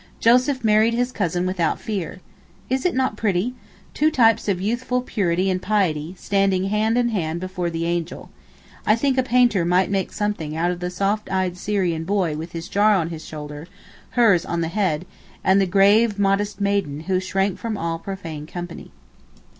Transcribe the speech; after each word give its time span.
Joseph 0.19 0.63
married 0.63 0.95
his 0.95 1.11
cousin 1.11 1.45
without 1.45 1.79
fear. 1.79 2.21
Is 2.71 2.85
it 2.87 2.95
not 2.95 3.15
pretty? 3.17 3.49
the 3.51 3.55
two 3.93 4.09
types 4.09 4.47
of 4.47 4.59
youthful 4.59 5.01
purity 5.03 5.47
and 5.47 5.61
piety, 5.61 6.15
standing 6.17 6.69
hand 6.69 6.97
in 6.97 7.09
hand 7.09 7.39
before 7.39 7.69
the 7.69 7.85
angel. 7.85 8.31
I 8.83 8.95
think 8.95 9.15
a 9.19 9.21
painter 9.21 9.63
might 9.63 9.91
make 9.91 10.11
something 10.11 10.57
out 10.57 10.71
of 10.71 10.79
the 10.79 10.89
soft 10.89 11.29
eyed 11.31 11.55
Syrian 11.55 12.03
boy 12.03 12.35
with 12.35 12.53
his 12.53 12.67
jar 12.67 12.95
on 12.95 13.09
his 13.11 13.23
shoulder 13.23 13.67
(hers 14.17 14.43
on 14.43 14.61
the 14.61 14.69
head), 14.69 15.05
and 15.43 15.61
the 15.61 15.67
grave, 15.67 16.17
modest 16.17 16.59
maiden 16.59 17.01
who 17.01 17.19
shrank 17.19 17.59
from 17.59 17.77
all 17.77 17.99
profane 17.99 18.47
company. 18.47 18.89